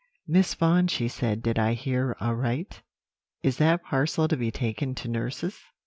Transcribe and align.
"'Miss 0.25 0.55
Vaughan,' 0.55 0.87
she 0.87 1.07
said, 1.07 1.43
'did 1.43 1.59
I 1.59 1.73
hear 1.75 2.15
aright? 2.19 2.81
Is 3.43 3.57
that 3.57 3.83
parcel 3.83 4.27
to 4.29 4.35
be 4.35 4.49
taken 4.49 4.95
to 4.95 5.07
nurse's?' 5.07 5.59